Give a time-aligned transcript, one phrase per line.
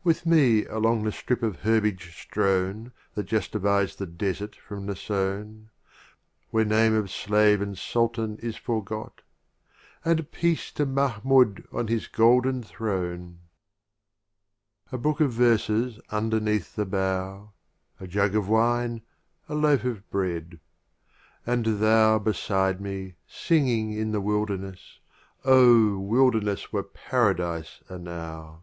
[0.00, 0.02] XI.
[0.02, 4.86] With me along the strip of Herb age strown That just divides the desert from
[4.86, 5.68] the sown,
[6.48, 9.20] Where name of Slave and Sultan is forgot—
[10.04, 13.40] And Peace to Mahmiid on his golden Throne!
[14.86, 14.96] 6 XII.
[14.96, 18.00] A Book of Verses underneath the RubaUyat B ° U g h > r Khayy7m
[18.00, 19.02] A Jug of Wine,
[19.50, 20.60] a Loaf of Bread—
[21.46, 24.98] and Thou Beside me singing in the Wilder ness—
[25.44, 28.62] Oh, Wilderness were Paradise enow